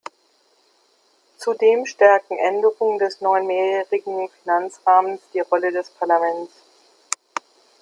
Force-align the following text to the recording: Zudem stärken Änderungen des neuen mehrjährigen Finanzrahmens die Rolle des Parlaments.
Zudem 1.37 1.85
stärken 1.85 2.35
Änderungen 2.39 2.97
des 2.97 3.21
neuen 3.21 3.45
mehrjährigen 3.45 4.29
Finanzrahmens 4.29 5.21
die 5.31 5.41
Rolle 5.41 5.71
des 5.71 5.91
Parlaments. 5.91 6.51